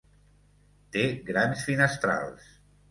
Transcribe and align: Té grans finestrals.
Té 0.95 1.05
grans 1.31 1.65
finestrals. 1.69 2.55